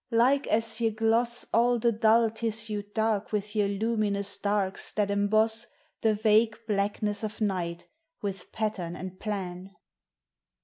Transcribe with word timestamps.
like 0.09 0.47
as 0.47 0.81
ye 0.81 0.89
gloss 0.89 1.45
All 1.53 1.77
the 1.77 1.91
dull 1.91 2.31
tissued 2.31 2.91
dark 2.95 3.31
with 3.31 3.55
your 3.55 3.67
luminous 3.67 4.35
darks 4.39 4.91
that 4.93 5.11
emboss 5.11 5.67
The 6.01 6.15
vague 6.15 6.57
blackness 6.65 7.23
of 7.23 7.39
night 7.39 7.85
with 8.19 8.51
pattern 8.51 8.95
and 8.95 9.19
plan. 9.19 9.75